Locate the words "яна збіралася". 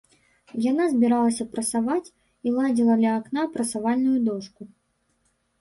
0.71-1.45